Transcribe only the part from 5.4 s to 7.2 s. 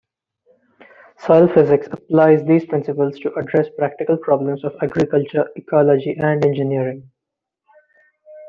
ecology, and engineering.